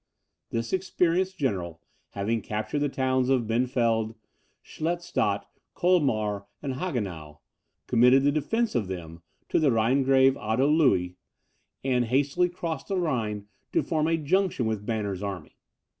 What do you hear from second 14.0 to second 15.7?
a junction with Banner's army.